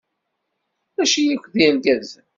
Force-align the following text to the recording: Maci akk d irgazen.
Maci 0.95 1.21
akk 1.35 1.45
d 1.53 1.55
irgazen. 1.65 2.27